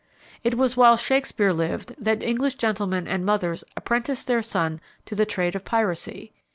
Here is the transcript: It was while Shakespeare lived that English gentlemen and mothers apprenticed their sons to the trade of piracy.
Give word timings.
It 0.43 0.55
was 0.57 0.75
while 0.75 0.97
Shakespeare 0.97 1.53
lived 1.53 1.93
that 2.03 2.23
English 2.23 2.55
gentlemen 2.55 3.07
and 3.07 3.23
mothers 3.23 3.63
apprenticed 3.77 4.25
their 4.25 4.41
sons 4.41 4.79
to 5.05 5.13
the 5.13 5.27
trade 5.27 5.53
of 5.55 5.63
piracy. 5.63 6.33